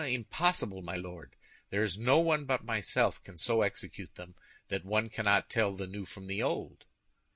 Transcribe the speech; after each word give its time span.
"Impossible, 0.01 0.81
my 0.81 0.95
Lord! 0.95 1.35
There 1.69 1.83
is 1.83 1.95
no 1.95 2.17
one 2.19 2.45
but 2.45 2.63
myself 2.65 3.23
can 3.23 3.37
so 3.37 3.61
execute 3.61 4.15
them 4.15 4.33
that 4.69 4.83
one 4.83 5.09
cannot 5.09 5.47
tell 5.47 5.75
the 5.75 5.85
new 5.85 6.05
from 6.05 6.25
the 6.25 6.41
old." 6.41 6.87